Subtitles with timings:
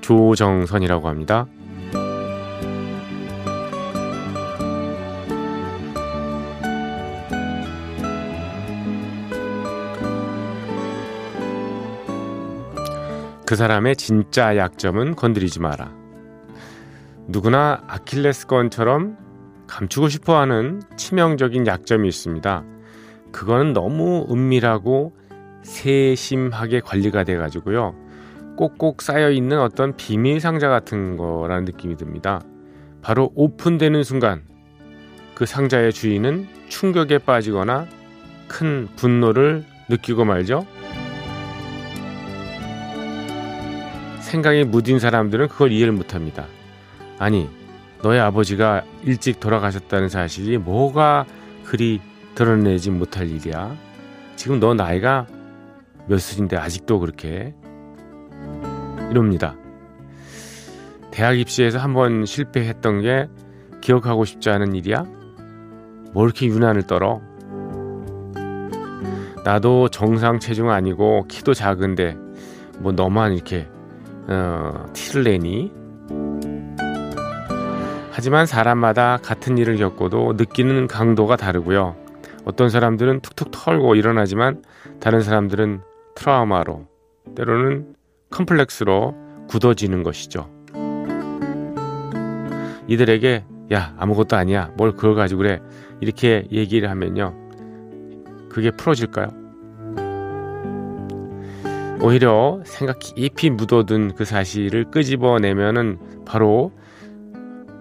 [0.00, 1.46] 조정선이라고 합니다.
[13.50, 15.92] 그 사람의 진짜 약점은 건드리지 마라.
[17.26, 19.16] 누구나 아킬레스건처럼
[19.66, 22.64] 감추고 싶어 하는 치명적인 약점이 있습니다.
[23.32, 25.16] 그거는 너무 은밀하고
[25.62, 27.96] 세심하게 관리가 돼 가지고요.
[28.60, 32.42] 꼭꼭 쌓여 있는 어떤 비밀 상자 같은 거라는 느낌이 듭니다.
[33.00, 34.42] 바로 오픈되는 순간
[35.34, 37.86] 그 상자의 주인은 충격에 빠지거나
[38.48, 40.66] 큰 분노를 느끼고 말죠.
[44.20, 46.44] 생각이 무딘 사람들은 그걸 이해를 못 합니다.
[47.18, 47.48] 아니,
[48.02, 51.24] 너의 아버지가 일찍 돌아가셨다는 사실이 뭐가
[51.64, 51.98] 그리
[52.34, 53.74] 드러내지 못할 일이야?
[54.36, 55.26] 지금 너 나이가
[56.08, 57.54] 몇살인데 아직도 그렇게
[59.10, 59.56] 이럽니다.
[61.10, 63.28] 대학 입시에서 한번 실패했던 게
[63.80, 65.04] 기억하고 싶지 않은 일이야?
[66.12, 67.20] 뭐 이렇게 유난을 떨어?
[69.44, 72.16] 나도 정상 체중 아니고 키도 작은데
[72.78, 73.68] 뭐 너만 이렇게
[74.28, 75.72] 어, 티를 내니?
[78.12, 81.96] 하지만 사람마다 같은 일을 겪고도 느끼는 강도가 다르고요.
[82.44, 84.62] 어떤 사람들은 툭툭 털고 일어나지만
[85.00, 85.80] 다른 사람들은
[86.14, 86.86] 트라우마로
[87.34, 87.94] 때로는
[88.30, 89.14] 컴플렉스로
[89.48, 90.48] 굳어지는 것이죠.
[92.86, 95.60] 이들에게 야 아무것도 아니야 뭘 그걸 가지고 그래
[96.00, 97.34] 이렇게 얘기를 하면요
[98.48, 99.28] 그게 풀어질까요?
[102.02, 106.72] 오히려 생각 깊이 묻어둔 그 사실을 끄집어내면은 바로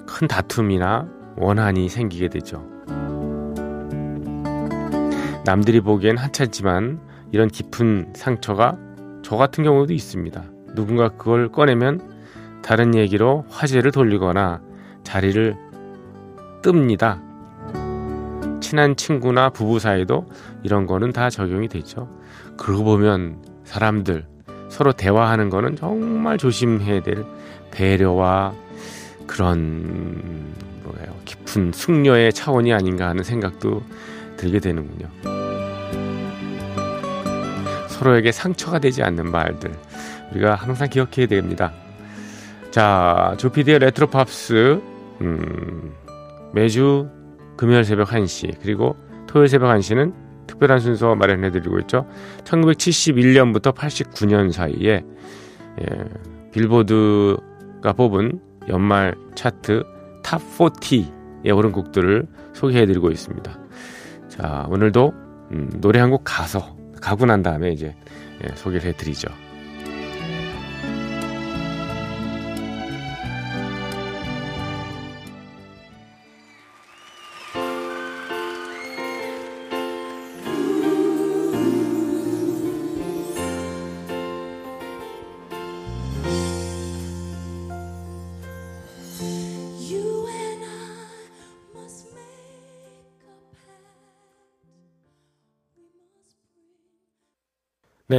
[0.05, 2.63] 큰 다툼이나 원한이 생기게 되죠.
[5.45, 6.99] 남들이 보기엔 하찮지만
[7.31, 8.77] 이런 깊은 상처가
[9.29, 10.43] 저 같은 경우도 있습니다.
[10.73, 12.01] 누군가 그걸 꺼내면
[12.63, 14.59] 다른 얘기로 화제를 돌리거나
[15.03, 15.55] 자리를
[16.63, 17.21] 뜹니다.
[18.59, 20.25] 친한 친구나 부부 사이도
[20.63, 22.09] 이런 거는 다 적용이 되죠.
[22.57, 24.25] 그러고 보면 사람들
[24.67, 27.23] 서로 대화하는 거는 정말 조심해야 될
[27.69, 28.55] 배려와
[29.27, 33.83] 그런 뭐예요 깊은 숙녀의 차원이 아닌가 하는 생각도
[34.37, 35.38] 들게 되는군요.
[37.99, 39.71] 서로에게 상처가 되지 않는 말들
[40.31, 41.73] 우리가 항상 기억해야 됩니다.
[42.71, 44.81] 자, 조피디의 레트로 팝스
[45.21, 45.93] 음,
[46.53, 47.09] 매주
[47.57, 48.95] 금요일 새벽 1시 그리고
[49.27, 50.13] 토요일 새벽 1시는
[50.47, 52.07] 특별한 순서 마련해 드리고 있죠.
[52.45, 55.03] 1971년부터 89년 사이에
[55.81, 55.85] 예,
[56.53, 58.39] 빌보드가 뽑은
[58.69, 59.83] 연말 차트
[60.23, 63.59] 탑 40에 오른 곡들을 소개해 드리고 있습니다.
[64.29, 65.13] 자, 오늘도
[65.51, 67.95] 음, 노래 한 곡 가서 가고 난 다음에 이제
[68.43, 69.27] 예, 소개를 해드리죠.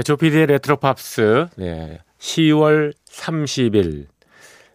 [0.00, 1.48] 네, 조피디의 레트로 팝스.
[1.58, 4.06] 네, 10월 30일.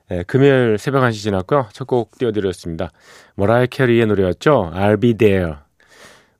[0.09, 1.69] 네, 금요일 새벽 1시 지났고요.
[1.73, 2.91] 첫 곡 띄워드렸습니다.
[3.33, 4.71] 머라이 캐리의 노래였죠.
[4.75, 5.53] I'll be there.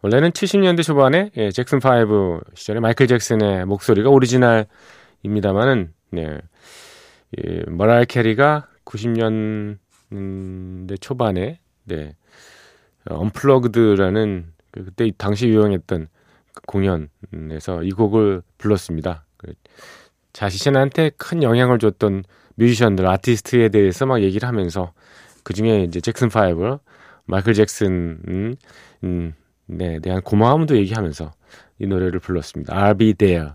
[0.04, 6.38] 원래는 70년대 초반에 예, 잭슨 5 시절에 마이클 잭슨의 목소리가 오리지널입니다만은 네.
[7.40, 9.80] 예, 머라이 캐리가 90년대
[11.02, 12.16] 초반에 네.
[13.10, 16.08] 언플러그드라는 그 그때 당시 유행했던
[16.68, 19.26] 공연에서 이 곡을 불렀습니다.
[19.38, 19.54] 그
[20.34, 22.24] 자신한테 큰 영향을 줬던
[22.56, 24.94] 뮤지션들, 아티스트에 대해서 막 얘기를 하면서
[25.44, 26.78] 그 중에 이제 잭슨 파이브,
[27.26, 28.56] 마이클 잭슨,
[29.04, 29.34] 음,
[29.68, 31.32] 네, 대한 고마움도 얘기하면서
[31.80, 32.74] 이 노래를 불렀습니다.
[32.74, 33.50] I'll be there.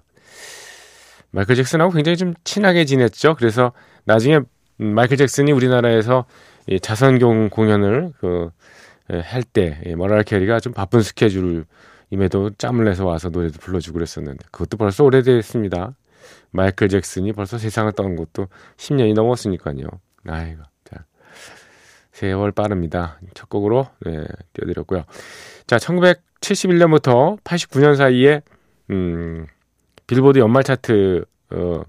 [1.31, 3.37] 마이클 잭슨하고 굉장히 좀 친하게 지냈죠.
[3.37, 3.73] 그래서
[4.05, 4.41] 나중에
[4.77, 6.25] 마이클 잭슨이 우리나라에서
[6.83, 8.51] 자선 공연을 그
[9.13, 11.65] 할 때 머라이 캐리가 좀 바쁜 스케줄
[12.11, 15.95] 임에도 짬을 내서 와서 노래도 불러주고 그랬었는데 그것도 벌써 오래됐습니다.
[16.51, 19.87] 마이클 잭슨이 벌써 세상을 떠난 것도 10년이 넘었으니까요.
[20.27, 21.05] 아이고, 자.
[22.13, 23.19] 세월 빠릅니다.
[23.35, 25.05] 첫 곡으로, 네, 띄워드렸고요.
[25.67, 28.43] 자, 1971년부터 89년 사이에,
[28.91, 29.47] 음,
[30.07, 31.83] 빌보드 연말 차트, 어,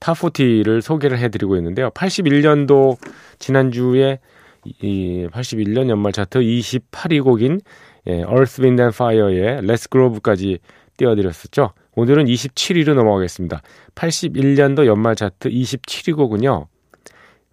[0.00, 1.90] 탑 40를 소개를 해드리고 있는데요.
[1.90, 2.96] 81년도
[3.38, 4.20] 지난주에
[4.64, 7.60] 이 81년 연말 차트 28위 곡인
[8.08, 10.58] 예, Earth, Wind and Fire의 Let's Grove까지
[10.96, 11.72] 띄워드렸었죠.
[11.94, 13.60] 오늘은 27위로 넘어가겠습니다.
[13.94, 16.66] 81년도 연말 차트 27위 곡은요.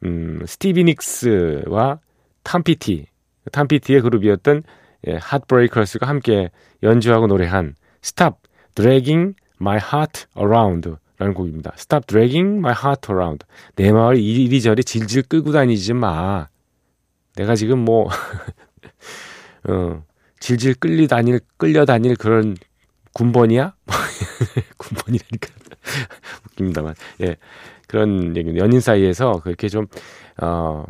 [0.05, 1.99] 음, 스티비 닉스와
[2.43, 3.07] 탐피티,
[3.51, 4.63] 탐피티의 그룹이었던
[5.07, 6.49] 예, 핫브레이커스가 함께
[6.83, 8.37] 연주하고 노래한 Stop
[8.75, 11.73] Dragging My Heart Around 라는 곡입니다.
[11.75, 13.45] Stop Dragging My Heart Around.
[13.75, 16.47] 내 마음을 이리저리 질질 끌고 다니지 마.
[17.35, 18.09] 내가 지금 뭐,
[19.67, 20.03] 어,
[20.39, 22.55] 질질 끌리 다닐, 끌려 다닐 그런
[23.13, 23.73] 군번이야?
[24.77, 25.49] 군번이라니까.
[26.51, 26.95] 웃깁니다만.
[27.21, 27.37] 예.
[27.87, 29.87] 그런 얘기 연인 사이에서 그렇게 좀,
[30.41, 30.85] 어,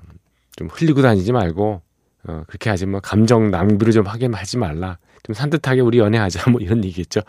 [0.56, 1.82] 좀 흘리고 다니지 말고,
[2.28, 4.98] 어, 그렇게 하지 뭐, 감정 낭비를 좀 하게 하지 말라.
[5.24, 6.50] 좀 산뜻하게 우리 연애하자.
[6.52, 7.22] 뭐 이런 얘기겠죠.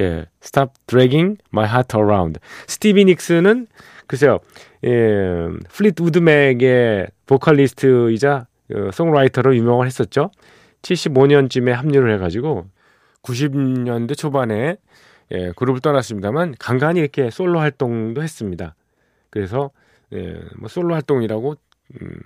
[0.00, 0.26] 예.
[0.42, 2.40] Stop dragging my heart around.
[2.66, 3.66] 스티비 닉스는
[4.06, 4.38] 글쎄요.
[4.84, 10.30] 예, 플리트우드 맥의 보컬리스트이자 어, 송라이터로 유명을 했었죠.
[10.82, 12.66] 75년쯤에 합류를 해가지고
[13.22, 14.76] 90년대 초반에
[15.32, 18.74] 예, 그룹을 떠났습니다만 간간히 이렇게 솔로 활동도 했습니다.
[19.30, 19.70] 그래서
[20.12, 21.54] 예, 뭐 솔로 활동이라고
[22.00, 22.20] 음,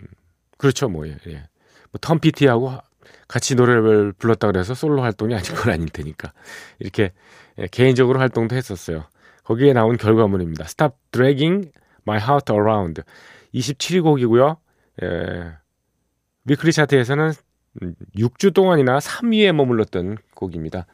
[0.56, 1.48] 그렇죠 뭐 예, 예.
[1.90, 2.80] 뭐 톰 페티하고
[3.26, 6.32] 같이 노래를 불렀다 그래서 솔로 활동이 아닌 건 아닐 테니까
[6.78, 7.12] 이렇게
[7.58, 9.04] 예, 개인적으로 활동도 했었어요.
[9.44, 10.64] 거기에 나온 결과물입니다.
[10.66, 11.72] Stop Dragging
[12.06, 13.02] My Heart Around
[13.54, 14.56] 27위 곡이고요.
[15.02, 15.52] 예,
[16.44, 17.32] 위클리 차트에서는
[18.16, 20.86] 6주 동안이나 3위에 머물렀던 곡입니다.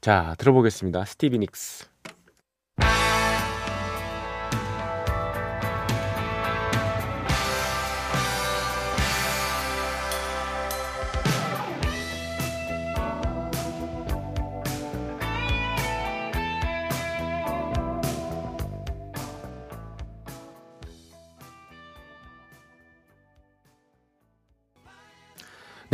[0.00, 1.04] 자, 들어보겠습니다.
[1.04, 1.86] 스티비 닉스.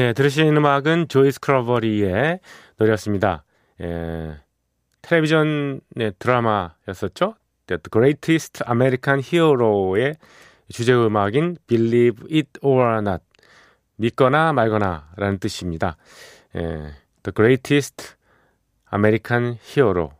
[0.00, 2.40] 네, 들으신 음악은 조이스 크로버리의
[2.78, 3.44] 노래였습니다.
[3.82, 4.34] 예,
[5.02, 7.34] 텔레비전 네, 드라마였었죠.
[7.66, 10.14] The Greatest American Hero의
[10.70, 13.22] 주제 음악인 Believe It or Not
[13.96, 15.98] 믿거나 말거나 라는 뜻입니다.
[16.56, 16.60] 예,
[17.22, 18.14] The Greatest
[18.94, 20.12] American Hero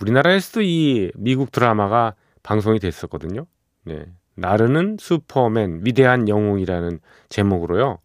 [0.00, 3.44] 우리나라에서도 이 미국 드라마가 방송이 됐었거든요.
[3.84, 4.06] 네,
[4.36, 6.98] 나르는 슈퍼맨 위대한 영웅이라는
[7.28, 7.98] 제목으로요.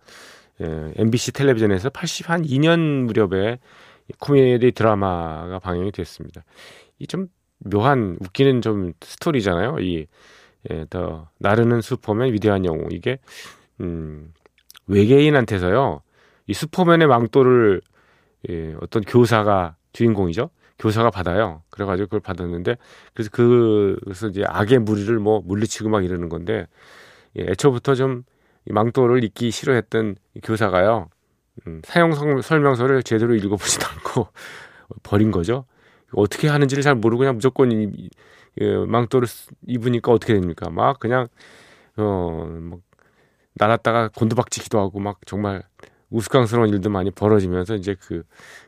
[0.62, 3.60] 예, MBC 텔레비전에서 82년 무렵에
[4.20, 6.44] 코미디 드라마가 방영이 됐습니다.
[7.00, 7.28] 이 좀
[7.60, 9.78] 묘한 웃기는 좀 스토리잖아요.
[9.80, 10.08] 이
[10.72, 13.20] 예, 더 나르는 슈퍼맨 위대한 영웅 이게
[13.82, 14.34] 음,
[14.88, 16.02] 외계인한테서요.
[16.48, 17.82] 이 슈퍼맨의 망토를
[18.50, 20.50] 예, 어떤 교사가 주인공이죠.
[20.80, 21.64] 교사가 받아요.
[21.72, 22.76] 그래가지고 그걸 받았는데
[23.14, 26.68] 그래서 그 그래서 이제 악의 무리를 뭐 물리치고 막 이러는 건데
[27.38, 28.24] 예, 애초부터 좀
[28.72, 31.10] 망토를 읽기 싫어했던 교사가요.
[31.66, 34.28] 음, 사용 설명서를 제대로 읽어보지도 않고
[35.04, 35.66] 버린 거죠.
[36.14, 38.10] 어떻게 하는지를 잘 모르고 그냥 무조건 이, 이,
[38.88, 39.28] 망토를
[39.68, 40.70] 입으니까 어떻게 됩니까?
[40.70, 41.28] 막 그냥
[41.98, 42.80] 어막
[43.56, 45.64] 날았다가 곤두박지기도 하고 막 정말
[46.10, 48.24] 우스꽝스러운 일도 많이 벌어지면서 이제 그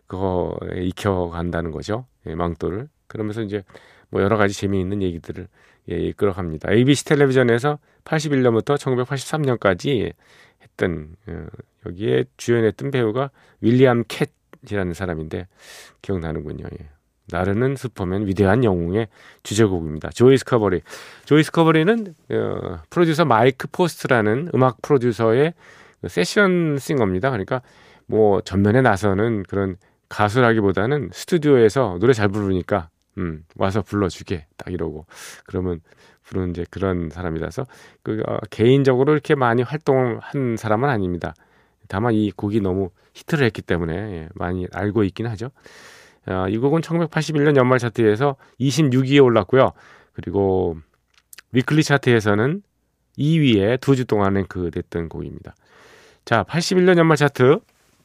[0.07, 2.05] 그거에 익혀 간다는 거죠.
[2.25, 3.63] 예, 망토를 그러면서 이제
[4.09, 5.47] 뭐 여러 가지 재미있는 얘기들을
[5.91, 6.71] 예, 이끌어갑니다.
[6.71, 10.13] ABC 텔레비전에서 81년부터 1983년까지
[10.61, 11.45] 했던 어,
[11.85, 13.31] 여기에 주연했던 배우가
[13.61, 15.47] 윌리엄 캣이라는 사람인데
[16.01, 16.65] 기억나는군요.
[16.79, 16.89] 예.
[17.31, 19.07] 나르는 슈퍼맨 위대한 영웅의
[19.43, 20.09] 주제곡입니다.
[20.09, 20.81] 조이 스카버리.
[21.25, 25.53] 조이 스카버리는 어, 프로듀서 마이크 포스트라는 음악 프로듀서의
[26.07, 27.29] 세션 싱어입니다.
[27.29, 27.61] 그러니까
[28.05, 29.77] 뭐 전면에 나서는 그런
[30.09, 35.05] 가수라기보다는 스튜디오에서 노래 잘 부르니까 음, 와서 불러주게 딱 이러고
[35.45, 35.81] 그러면
[36.23, 37.65] 부르는 이제 그런 사람이라서
[38.03, 41.33] 그 어, 개인적으로 이렇게 많이 활동한 사람은 아닙니다.
[41.87, 45.51] 다만 이 곡이 너무 히트를 했기 때문에 예, 많이 알고 있긴 하죠.
[46.27, 49.71] 어, 이 곡은 1981년 연말 차트에서 26위에 올랐고요.
[50.13, 50.77] 그리고
[51.51, 52.61] 위클리 차트에서는
[53.17, 55.55] 2위에 두 주 동안 랭크 됐던 곡입니다.
[56.25, 57.59] 자, 81년 연말 차트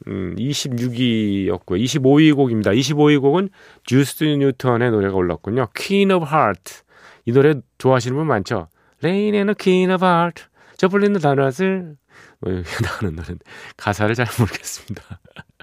[0.07, 1.81] 음, 26위였고요.
[1.83, 2.71] 25위 곡입니다.
[2.71, 3.49] 25위 곡은
[3.83, 5.67] 주스 뉴턴의 노래가 올랐군요.
[5.75, 6.83] Queen of Hearts.
[7.25, 8.67] 이 노래 좋아하시는 분 많죠?
[9.01, 10.43] Playing with the Queen of Hearts.
[10.77, 11.95] 저 불리는 단어를
[12.39, 12.51] 뭐
[12.83, 13.37] 나오는 노래
[13.77, 15.03] 가사를 잘 모르겠습니다.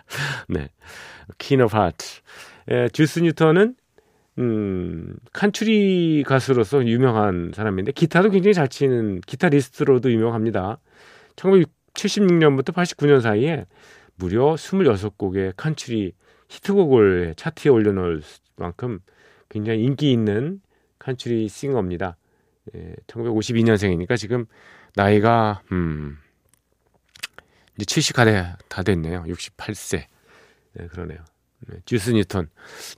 [0.48, 0.68] 네.
[1.38, 2.06] Queen of Hearts.
[2.70, 3.76] 예, 주스 뉴턴은
[4.38, 10.78] 음, 칸츄리 가수로서 유명한 사람인데 기타도 굉장히 잘 치는 기타리스트로도 유명합니다.
[11.36, 13.66] 1976년부터 89년 사이에
[14.23, 16.14] 무려 26곡의 칸츄리
[16.49, 18.23] 히트곡을 차트에 올려놓을
[18.55, 19.00] 만큼
[19.49, 20.61] 굉장히 인기 있는
[21.00, 22.17] 칸츄리 싱어입니다.
[22.76, 24.47] 예, 1952년생이니까 지금
[24.95, 26.19] 나이가 음
[27.76, 29.25] 이제 70가 다 됐네요.
[29.25, 30.05] 68세.
[30.75, 31.19] 네, 그러네요.
[31.67, 32.49] 네, 주스 뉴턴.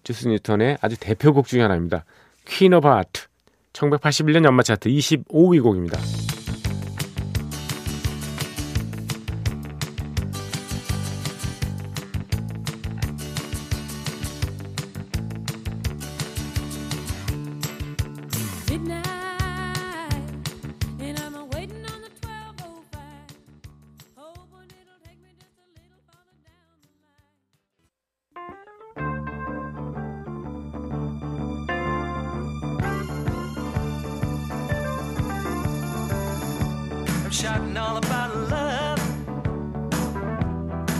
[0.02, 2.04] 주스 뉴턴의 아주 대표곡 중에 하나입니다.
[2.44, 3.22] Queen of Hearts.
[3.72, 5.98] 1981년 연말 차트 25위 곡입니다.
[37.34, 39.00] Shouting all about love.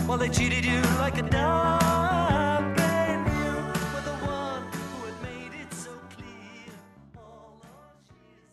[0.05, 2.75] While they cheated you like a dog.
[2.75, 3.55] Brand new
[3.95, 6.75] with the one who had made it so clear.
[7.15, 8.51] All those years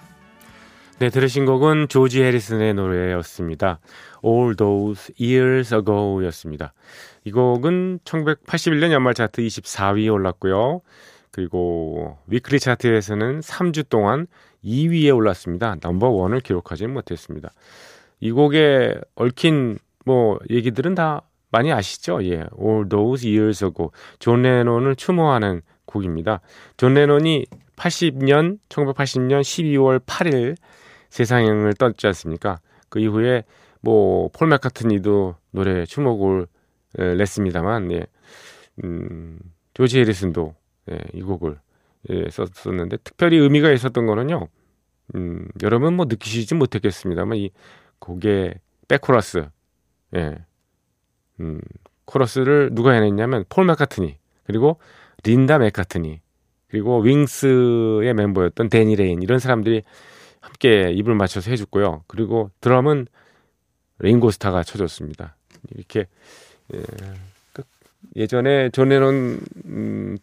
[0.00, 0.96] ago.
[0.98, 3.80] 네, 들으신 곡은 조지 해리슨의 노래였습니다.
[4.24, 6.72] All Those Years Ago였습니다.
[7.24, 10.80] 이 곡은 1981년 연말 차트 24위에 올랐고요.
[11.36, 14.26] 그리고 위클리 차트에서는 3주 동안
[14.64, 15.76] 2위에 올랐습니다.
[15.82, 17.52] number one을 기록하지는 못했습니다.
[18.20, 22.24] 이 곡에 얽힌 뭐 얘기들은 다 많이 아시죠?
[22.24, 22.46] 예.
[22.58, 23.90] All Those Years Ago.
[24.18, 26.40] 존 레논을 추모하는 곡입니다.
[26.78, 27.44] 존 레논이
[27.76, 30.56] 80년, 1980년 12월 8일
[31.10, 32.60] 세상을 떴지 않습니까?
[32.88, 33.44] 그 이후에
[33.82, 36.46] 뭐 폴 맥카트니도 노래 추모곡을
[36.96, 38.06] 냈습니다만, 예.
[38.84, 39.38] 음,
[39.74, 40.54] 조지 해리슨도
[40.90, 41.58] 예, 이 곡을
[42.10, 44.48] 예, 썼었는데 특별히 의미가 있었던 거는요.
[45.14, 47.50] 음, 여러분 뭐 느끼시지 못했겠습니다만 이
[47.98, 48.54] 곡의
[48.88, 49.48] 백코러스,
[50.14, 50.36] 예,
[51.40, 51.60] 음,
[52.04, 54.78] 코러스를 누가 해냈냐면 폴 맥카트니 그리고
[55.24, 56.20] 린다 맥카트니
[56.68, 59.82] 그리고 윙스의 멤버였던 데니 레인 이런 사람들이
[60.40, 62.04] 함께 입을 맞춰서 해줬고요.
[62.06, 63.06] 그리고 드럼은
[63.98, 65.36] 링고 스타가 쳐줬습니다.
[65.70, 66.06] 이렇게
[66.74, 66.82] 예,
[67.52, 67.62] 그
[68.14, 70.16] 예전에 존 레논 음,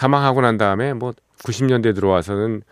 [0.00, 1.12] 사망하고 난 다음에 뭐
[1.44, 2.62] 90년대 들어와서는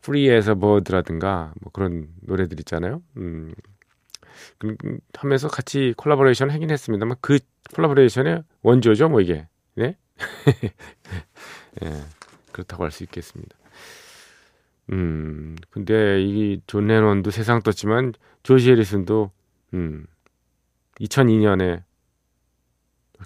[0.00, 3.02] Free as a Bird라든가 뭐 그런 노래들 있잖아요.
[3.16, 3.52] 음.
[5.14, 7.40] 하면서 같이 콜라보레이션 하긴 했습니다만 그
[7.74, 9.48] 콜라보레이션의 원조죠, 뭐 이게.
[9.74, 9.96] 네?
[11.82, 12.04] 예.
[12.52, 13.56] 그렇다고 할 수 있겠습니다.
[14.92, 15.56] 음.
[15.70, 18.12] 근데 이 존 레논도 세상 떴지만
[18.44, 19.32] 조지 해리슨도
[19.74, 20.06] 음.
[21.00, 21.82] 2002년에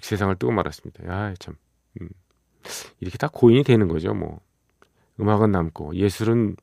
[0.01, 1.05] 세상을 뜨고 말았습니다.
[1.07, 1.55] 야, 참.
[2.01, 2.09] 음.
[2.99, 4.13] 이렇게 다 고인이 되는 거죠.
[4.13, 4.39] 뭐
[5.19, 6.55] 음악은 남고 예술은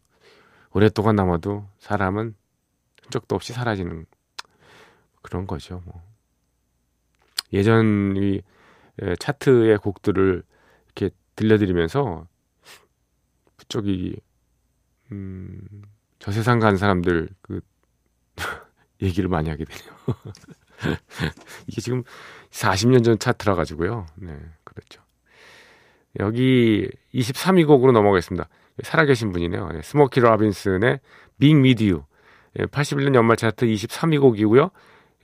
[0.73, 2.35] 오랫동안 남아도 사람은
[3.02, 4.07] 흔적도 없이 사라지는
[5.23, 5.83] 그런 거죠.
[5.85, 6.02] 뭐
[7.52, 8.42] 예전 이
[9.19, 10.42] 차트의 곡들을
[10.87, 12.26] 이렇게 들려드리면서
[13.57, 14.21] 그쪽이
[15.12, 15.83] 음,
[16.19, 17.61] 저 세상 간 사람들 그
[19.02, 19.92] 얘기를 많이 하게 되네요.
[21.66, 22.04] 이게 지금
[22.50, 24.07] 40년 전 차트라 가지고요.
[24.16, 25.02] 네, 그렇죠.
[26.19, 28.49] 여기 23위 곡으로 넘어가겠습니다.
[28.83, 29.69] 살아계신 분이네요.
[29.75, 30.21] 예, 스모키
[31.38, 32.05] Being With You.
[32.57, 34.71] 81년 연말 차트 23위 곡이고요.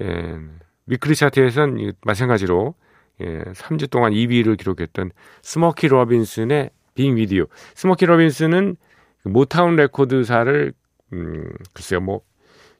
[0.02, 0.38] 예,
[0.86, 2.74] weekly 차트에선 마찬가지로
[3.22, 5.10] 예, 3주 동안 2위를 기록했던
[5.42, 6.70] 스모키 로빈슨의
[7.16, 7.48] With You.
[7.74, 8.76] 스모키 로빈슨은
[9.24, 10.72] 모타운 레코드사를
[11.12, 12.20] 음, 글쎄요 뭐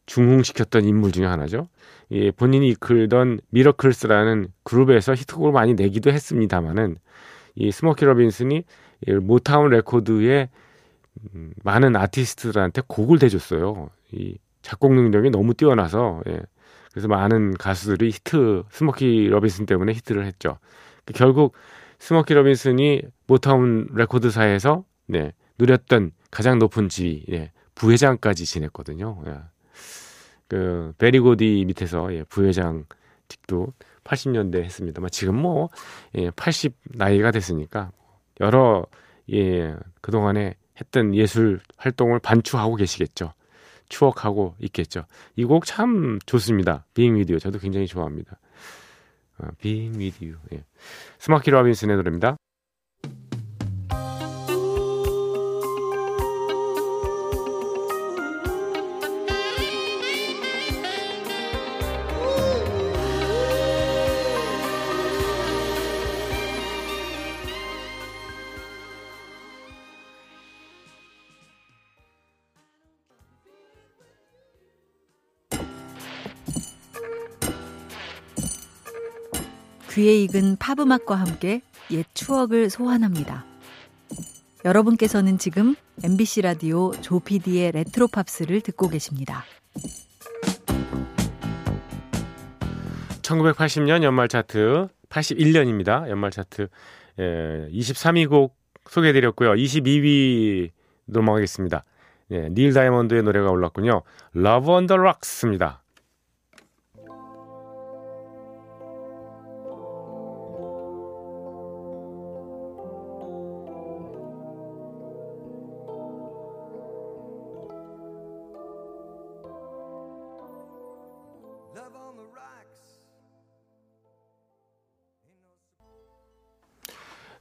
[0.07, 1.69] 중흥시켰던 인물 중에 하나죠.
[2.13, 6.99] 예, 본인이 이끌던 미러클스라는 그룹에서 히트곡을 많이 내기도 했습니다만은
[7.57, 8.65] 이 스모키 로빈슨이
[9.23, 10.49] 모타운 레코드에
[11.35, 13.91] 음, 많은 아티스트들한테 곡을 대줬어요.
[14.13, 16.41] 이 작곡 능력이 너무 뛰어나서 예.
[16.93, 20.59] 그래서 많은 가수들이 히트 스모키 로빈슨 때문에 히트를 했죠.
[21.05, 21.55] 그 결국
[21.99, 29.23] 스모키 로빈슨이 모타운 레코드사에서 네, 누렸던 가장 높은 지위 예, 부회장까지 지냈거든요.
[29.27, 29.39] 예.
[30.49, 33.73] 그 베리고디 밑에서 예, 부회장직도
[34.07, 35.69] 80년대 했습니다만 지금 뭐
[36.15, 37.91] 예, 80 나이가 됐으니까
[38.41, 38.87] 여러
[39.33, 43.33] 예, 그동안에 했던 예술 활동을 반추하고 계시겠죠.
[43.89, 45.05] 추억하고 있겠죠.
[45.37, 46.85] 이 곡 참 좋습니다.
[46.99, 48.39] With You 저도 굉장히 좋아합니다.
[49.39, 50.65] 어, With You 예.
[51.19, 52.37] 스마키 로빈슨의 노래입니다.
[79.97, 83.47] 귀에 익은 팝 음악과 함께 옛 추억을 소환합니다.
[84.67, 85.75] 여러분께서는 지금
[86.05, 89.45] MBC 라디오 조피디의 레트로 팝스를 듣고 계십니다.
[93.23, 96.11] 1980년 연말 차트 81년입니다.
[96.11, 96.69] 연말 차트
[97.19, 98.55] 예, 23위 곡
[98.91, 99.55] 소개해드렸고요.
[99.55, 100.73] 22위
[101.07, 101.85] 넘어가겠습니다.
[102.33, 104.03] 예, 닐 다이몬드의 노래가 올랐군요.
[104.37, 105.83] Love on the Rocks입니다.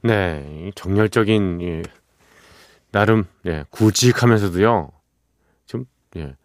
[0.06, 1.82] 네, 정열적인 예,
[2.92, 4.92] 나름 예, 굵직하면서도요.
[5.66, 5.86] 좀
[6.16, 6.36] 예,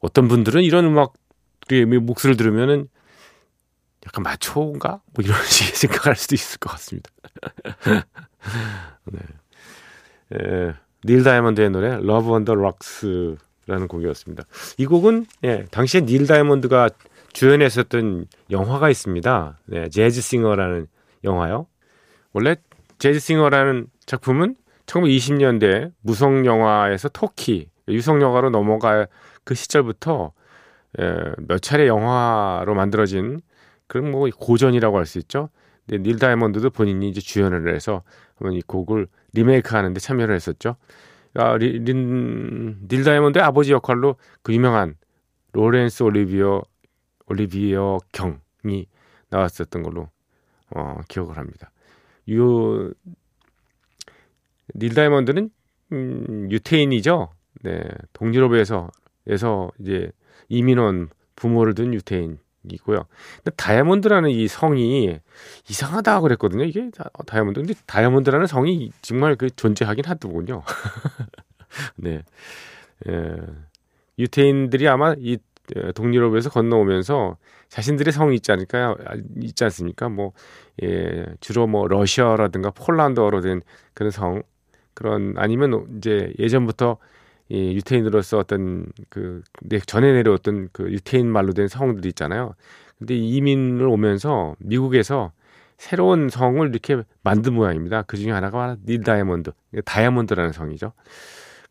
[0.00, 2.88] 어떤 분들은 이런 음악의 목소리를 들으면은
[4.06, 5.00] 약간 마초인가?
[5.14, 7.10] 뭐 이런 식의 생각할 수도 있을 것 같습니다.
[9.06, 9.20] 네.
[10.34, 10.74] 예,
[11.04, 14.44] 닐 다이아몬드의 노래 Love on the Rocks라는 곡이었습니다.
[14.76, 16.90] 이 곡은 예, 당시에 닐 다이아몬드가
[17.32, 19.58] 주연했었던 영화가 있습니다.
[19.66, 20.86] 네, 재즈 싱어라는
[21.24, 21.66] 영화요.
[22.32, 22.56] 원래
[22.98, 29.08] 재즈싱어라는 작품은 1920년대 무성 영화에서 토키 유성 영화로 넘어갈
[29.44, 30.32] 그 시절부터
[30.98, 33.40] 에, 몇 차례 영화로 만들어진
[33.86, 35.50] 그런 뭐 고전이라고 할 수 있죠.
[35.86, 38.02] 근데 닐 다이몬드도 본인이 이제 주연을 해서
[38.36, 40.76] 한번 이 곡을 리메이크 하는데 참여를 했었죠.
[41.34, 44.96] 아, 리, 린, 닐 다이몬드의 아버지 역할로 그 유명한
[45.52, 46.62] 로렌스 올리비어
[47.26, 48.86] 올리비어 경이
[49.30, 50.08] 나왔었던 걸로
[50.74, 51.70] 어, 기억을 합니다.
[52.28, 52.92] 유,
[54.74, 55.50] 닐 다이먼드는
[55.92, 57.30] 음, 유태인이죠.
[57.62, 58.90] 네, 동유럽에서
[59.28, 60.10] 에서 이제
[60.48, 62.38] 이민 온 부모를 둔 유태인이고요.
[63.36, 65.18] 근데 다이아몬드라는 이 성이
[65.68, 66.64] 이상하다 그랬거든요.
[66.64, 66.90] 이게
[67.26, 67.60] 다이아몬드.
[67.60, 70.62] 근데 다이아몬드라는 성이 정말 그 존재하긴 하더군요.
[71.96, 72.22] 네.
[73.08, 73.36] 예,
[74.18, 75.38] 유태인들이 아마 이
[75.94, 77.36] 동유럽에서 건너오면서
[77.68, 78.96] 자신들의 성이 있지 않을까요?
[79.40, 80.08] 있지 않습니까?
[80.08, 80.32] 뭐,
[80.82, 83.62] 예, 주로 뭐, 러시아라든가 폴란드어로 된
[83.94, 84.42] 그런 성,
[84.94, 86.98] 그런, 아니면 이제 예전부터
[87.50, 89.42] 이 유태인으로서 어떤 그,
[89.86, 92.54] 전에 내려왔던 그 유태인 말로 된 성들이 있잖아요.
[92.98, 95.32] 근데 이민을 오면서 미국에서
[95.76, 98.02] 새로운 성을 이렇게 만든 모양입니다.
[98.02, 99.52] 그 중에 하나가 닐 다이아몬드,
[99.84, 100.92] 다이아몬드라는 성이죠.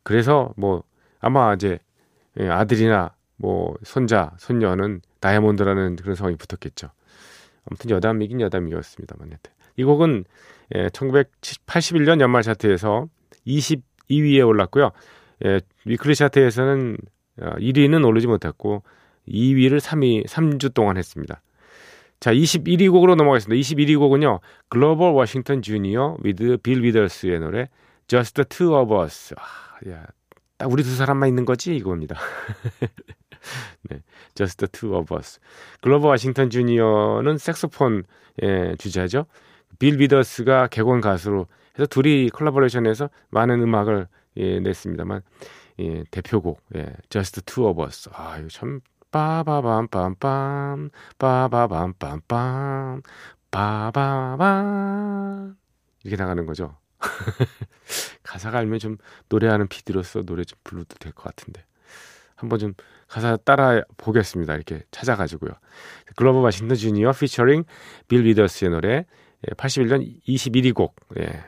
[0.02, 0.82] 그래서 뭐,
[1.20, 1.78] 아마 이제
[2.40, 6.90] 예, 아들이나 뭐 손자, 손녀는 다이아몬드라는 그런 성이 붙었겠죠.
[7.64, 9.30] 아무튼 여담 이긴 여담이었습니다만.
[9.76, 10.24] 이 곡은
[10.74, 13.06] 예, 1981년 연말 차트에서
[13.46, 14.90] 22위에 올랐고요.
[15.44, 16.98] 예, 위클리 차트에서는
[17.38, 18.82] 1위는 어, 오르지 못했고
[19.28, 21.40] 2위를 3위 3주 동안 했습니다.
[22.20, 23.60] 자, 21위 곡으로 넘어가겠습니다.
[23.60, 24.40] 21위 곡은요.
[24.68, 27.68] 글로버 워싱턴 주니어 with 빌 위더스의 노래
[28.08, 29.34] Just the Two of Us.
[29.36, 30.04] 아, 야,
[30.58, 32.16] 딱 우리 두 사람만 있는 거지 이겁니다.
[33.88, 34.02] 네,
[34.34, 35.40] Just the Two of Us.
[35.80, 38.04] 글로버 와싱턴 주니어는 색소폰
[38.42, 39.26] 예, 주자죠.
[39.78, 41.46] 빌 비더스가 객원 가수로
[41.78, 45.22] 해서 둘이 콜라보레이션해서 많은 음악을 예, 냈습니다만
[45.78, 48.10] 예, 대표곡 예, Just the Two of Us.
[48.12, 48.80] 아 이거 참
[49.12, 53.02] 빠바밤빰빰 빠바밤빰빰
[53.50, 55.56] 빠바밤
[56.04, 56.76] 이렇게 나가는 거죠.
[58.22, 58.96] 가사가 알면 좀
[59.28, 61.64] 노래하는 피디로서 노래 좀 불러도 될 것 같은데
[62.36, 62.74] 한번 좀
[63.08, 64.54] 가사 따라 보겠습니다.
[64.54, 65.50] 이렇게 찾아가지고요.
[66.16, 67.64] 글로벌 마신더 주니어 피처링
[68.06, 69.06] 빌 리더스의 노래
[69.56, 71.44] 81년 21위 곡 예.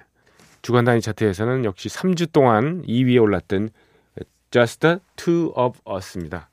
[0.62, 3.70] 주간 단위 차트에서는 역시 3주 동안 2위에 올랐던
[4.50, 6.50] Just the Two of Us입니다.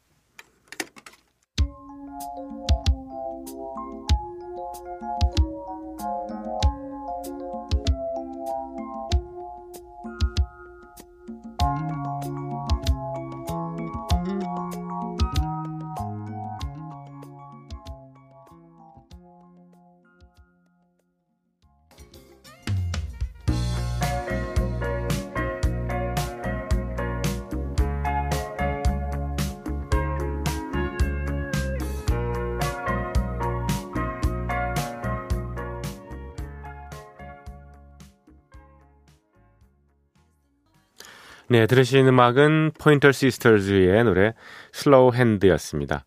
[41.49, 44.33] 네, 들으신 음악은 포인터 시스터즈의 노래
[44.73, 46.03] Slow Hand였습니다.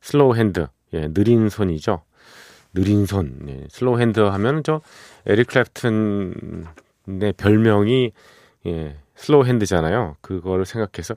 [0.00, 2.02] Slow Hand, 예, 느린 손이죠.
[2.72, 3.36] 느린 손.
[3.48, 4.80] 예, Slow Hand 하면 저
[5.26, 8.12] 에릭 클랩튼의 별명이
[8.66, 10.16] 예, Slow Hand잖아요.
[10.20, 11.16] 그거를 생각해서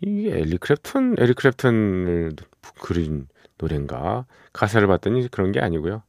[0.00, 2.36] 이게 에릭 클랩튼, 에릭 클랩튼을
[2.80, 3.28] 그린
[3.58, 4.24] 노래인가?
[4.54, 6.02] 가사를 봤더니 그런 게 아니고요.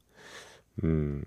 [0.85, 1.23] 음,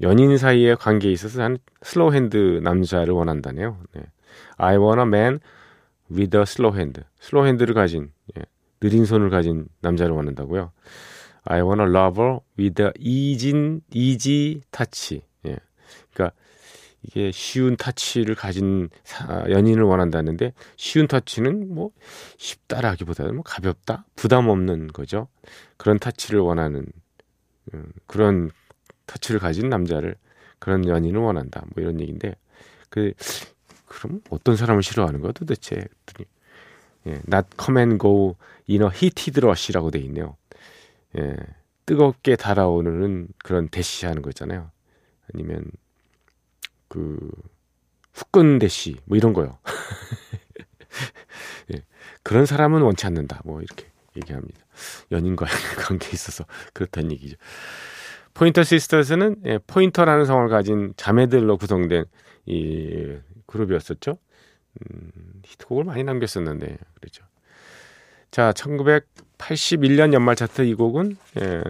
[0.00, 3.78] 연인 사이의 관계에 있어서 한 slow hand 남자를 원한다네요.
[3.92, 4.02] 네.
[4.56, 5.40] I want a man
[6.10, 7.02] with a slow hand.
[7.20, 8.42] Slow hand를 가진 예,
[8.80, 10.72] 느린 손을 가진 남자를 원한다고요.
[11.44, 15.20] I want a lover with a easy, easy touch.
[15.46, 15.58] 예.
[16.12, 16.34] 그러니까
[17.02, 21.90] 이게 쉬운 터치를 가진 사, 연인을 원한다는데 쉬운 터치는 뭐
[22.38, 25.28] 쉽다라기보다는 뭐 가볍다, 부담 없는 거죠.
[25.76, 26.86] 그런 터치를 원하는
[27.74, 28.50] 음, 그런
[29.06, 30.16] 터치를 가진 남자를
[30.58, 31.64] 그런 연인을 원한다.
[31.74, 32.36] 뭐 이런 얘기인데
[32.88, 33.12] 그
[33.94, 35.84] 그럼 어떤 사람을 싫어하는 거야 도대체?
[37.06, 38.36] 예, not come and go
[38.68, 40.36] in a heated rush라고 돼 있네요.
[41.16, 41.36] 예,
[41.86, 44.70] 뜨겁게 달아오는 그런 대시하는 거 있잖아요.
[45.32, 45.70] 아니면
[46.88, 47.18] 그
[48.12, 49.58] 후끈 대시 뭐 이런 거요.
[51.72, 51.82] 예,
[52.22, 53.42] 그런 사람은 원치 않는다.
[53.44, 54.60] 뭐 이렇게 얘기합니다.
[55.12, 55.50] 연인과의
[55.86, 57.36] 관계에 있어서 그렇다는 얘기죠.
[58.32, 62.06] 포인터 시스터즈는 예, 포인터라는 성을 가진 자매들로 구성된
[62.46, 63.18] 이
[63.54, 64.18] 그룹이었었죠.
[64.80, 65.10] 음,
[65.44, 67.24] 히트곡을 많이 남겼었는데 그렇죠.
[68.30, 71.62] 자, 1981년 연말 차트 이 곡은 예,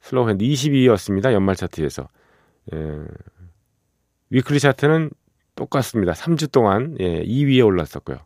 [0.00, 1.32] Slow Hand 22위였습니다.
[1.32, 2.08] 연말 차트에서.
[2.74, 2.78] 예,
[4.30, 5.10] weekly 차트는
[5.54, 6.12] 똑같습니다.
[6.12, 8.18] 3주 동안 예, 2위에 올랐었고요.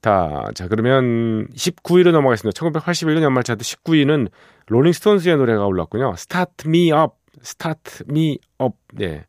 [0.00, 2.58] 자, 자 그러면 19위로 넘어가겠습니다.
[2.58, 4.30] 1981년 연말 차트 19위는
[4.68, 6.14] 롤링스톤스의 노래가 올랐군요.
[6.14, 8.76] Start Me Up, Start Me Up.
[9.00, 9.26] 예.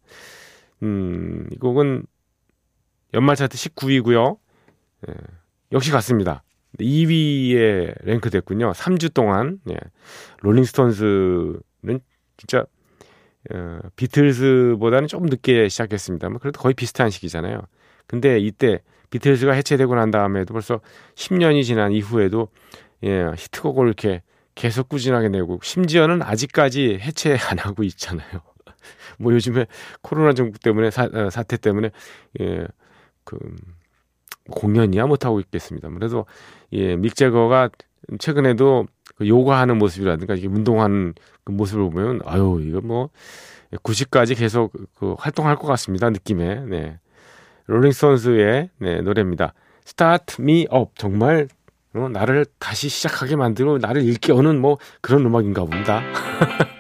[0.84, 2.06] 음, 이 곡은
[3.18, 4.38] 연말 차트 19위고요.
[5.10, 5.14] 예,
[5.72, 6.44] 역시 같습니다.
[6.80, 8.74] 2위에 랭크됐군요.
[8.74, 9.60] 3주 동안.
[9.72, 9.76] 예.
[10.42, 12.00] 롤링스톤스는
[12.38, 12.66] 진짜
[13.52, 16.30] 어, 비틀즈보다는 좀 늦게 시작했습니다.
[16.30, 17.62] 뭐 그래도 거의 비슷한 시기잖아요.
[18.06, 20.80] 근데 이때 비틀즈가 해체되고 난 다음에도 벌써
[21.16, 22.50] 10년이 지난 이후에도
[23.04, 24.22] 예, 히트곡을 이렇게
[24.54, 28.42] 계속 꾸준하게 내고 심지어는 아직까지 해체 안 하고 있잖아요.
[29.18, 29.66] 뭐 요즘에
[30.04, 31.90] 코로나 정국 때문에 사, 어, 사태 때문에
[32.42, 32.68] 예,
[33.28, 33.38] 그
[34.50, 35.90] 공연이야 못 하고 있겠습니다.
[35.90, 36.26] 그래서
[36.72, 37.70] 예, 믹재거가
[38.20, 38.86] 최근에도
[39.18, 41.14] 그 요가하는 모습이라든가 이게 운동하는
[41.44, 43.10] 그 모습을 보면 아유 이거 뭐
[43.74, 47.00] 90까지 계속 그 활동할 것 같습니다 느낌에 네
[47.66, 49.54] 롤링스톤스의 네, 노래입니다.
[49.86, 51.50] Start Me Up 정말
[51.94, 56.02] 어, 나를 다시 시작하게 만들고 나를 일깨우는 뭐 그런 음악인가 봅니다.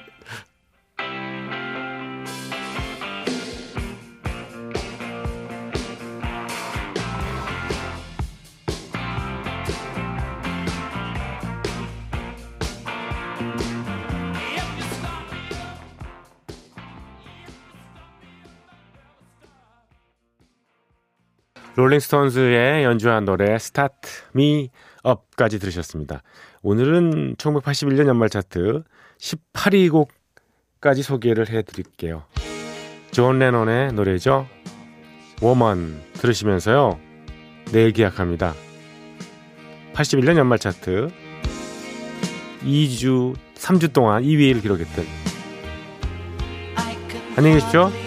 [21.77, 24.71] 롤링스톤즈의 연주한 노래 Start Me
[25.05, 26.23] Up까지 들으셨습니다.
[26.63, 28.83] 오늘은 1981년 연말 차트
[29.19, 32.23] 18위 곡까지 소개를 해드릴게요.
[33.11, 34.47] 존 레논의 노래죠.
[35.41, 36.99] Woman 들으시면서요.
[37.71, 38.55] 내일 기약합니다.
[39.93, 41.09] 81년 연말 차트
[42.63, 45.05] 2주, 3주 동안 2위를 기록했던
[47.35, 48.06] 안녕히 계십시오.